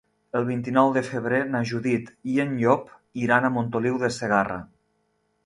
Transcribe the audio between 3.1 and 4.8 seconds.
iran a Montoliu de Segarra.